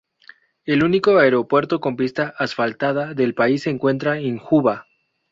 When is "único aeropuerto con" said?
0.83-1.95